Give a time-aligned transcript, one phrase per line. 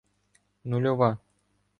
[0.69, 1.11] Нульова